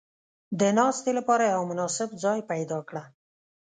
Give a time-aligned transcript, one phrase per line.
[0.59, 3.03] •د ناستې لپاره یو مناسب ځای پیدا کړه.